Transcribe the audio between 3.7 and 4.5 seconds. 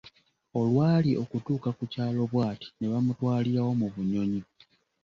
mu bunyonyi.